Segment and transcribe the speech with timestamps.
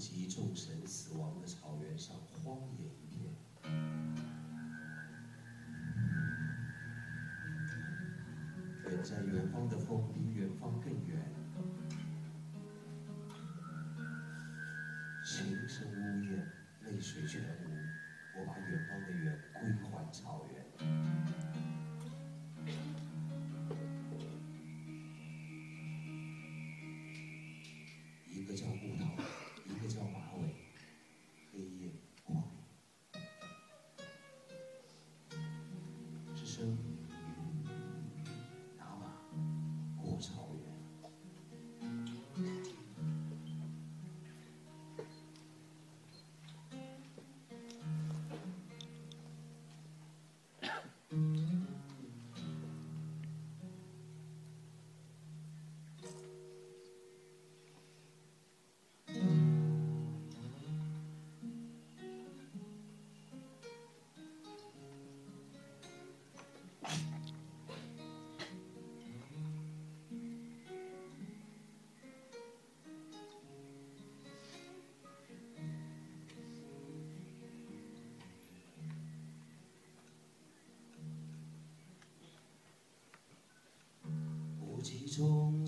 [0.00, 3.34] 及众神死亡的草原上荒野一片。
[8.86, 11.18] 远在远方的风离远方更远。
[15.22, 20.49] 琴声呜咽泪水全无我把远方的远归还草原。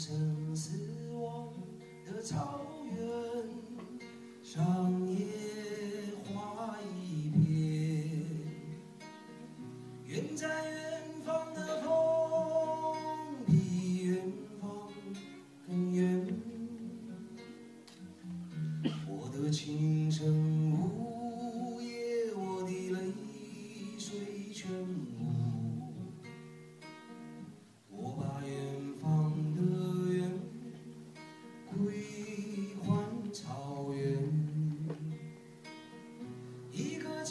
[0.05, 0.73] 生死
[1.13, 1.53] 亡
[2.05, 2.99] 的草原，
[4.43, 5.02] 上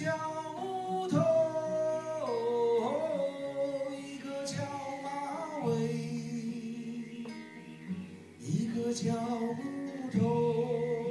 [0.03, 0.09] 小
[0.59, 1.19] 木头，
[3.91, 4.55] 一个叫
[5.03, 5.69] 马尾，
[8.39, 9.61] 一个叫木
[10.11, 11.10] 头，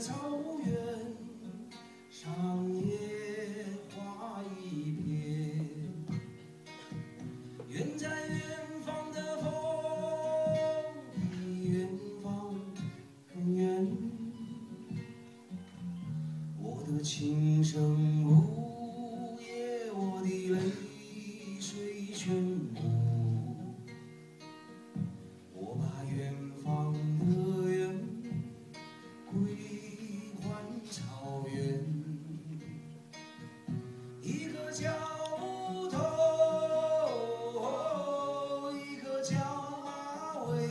[0.00, 0.14] 草
[0.64, 0.74] 原，
[2.08, 2.96] 上野
[3.90, 5.66] 花一片。
[7.68, 8.40] 远在远
[8.80, 9.52] 方的风，
[11.20, 11.86] 比远
[12.22, 12.54] 方
[13.34, 13.86] 更远。
[16.58, 18.79] 我的琴声不
[39.30, 39.36] 叫
[39.84, 40.66] 马尾，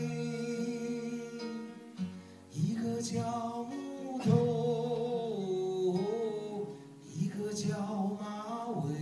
[2.51, 4.27] 一个叫木头，
[7.05, 7.69] 一个叫
[8.19, 8.99] 马尾。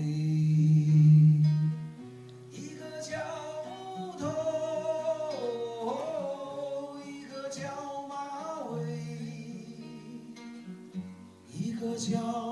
[2.51, 3.17] 一个叫
[3.65, 4.21] 木头，
[7.03, 8.13] 一个叫马
[8.75, 8.77] 尾，
[11.51, 12.46] 一个叫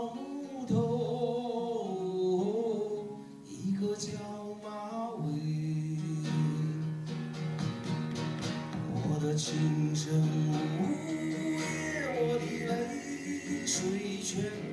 [14.36, 14.65] Jim